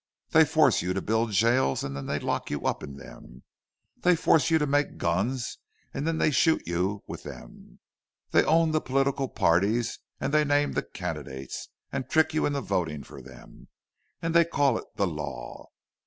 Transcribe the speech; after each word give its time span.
They 0.29 0.45
force 0.45 0.81
you 0.81 0.93
to 0.93 0.99
build 1.03 1.29
jails, 1.31 1.83
and 1.83 1.95
then 1.95 2.07
they 2.07 2.17
lock 2.17 2.49
you 2.49 2.65
up 2.65 2.81
in 2.81 2.95
them! 2.97 3.43
They 3.97 4.15
force 4.15 4.49
you 4.49 4.57
to 4.57 4.65
make 4.65 4.97
guns, 4.97 5.59
and 5.93 6.07
then 6.07 6.17
they 6.17 6.31
shoot 6.31 6.65
you 6.65 7.03
with 7.05 7.21
them! 7.21 7.77
They 8.31 8.43
own 8.43 8.71
the 8.71 8.81
political 8.81 9.29
parties, 9.29 9.99
and 10.19 10.33
they 10.33 10.43
name 10.43 10.71
the 10.71 10.81
candidates, 10.81 11.69
and 11.91 12.09
trick 12.09 12.33
you 12.33 12.47
into 12.47 12.61
voting 12.61 13.03
for 13.03 13.21
them—and 13.21 14.33
they 14.33 14.43
call 14.43 14.75
it 14.79 14.85
the 14.95 15.05
law! 15.05 15.67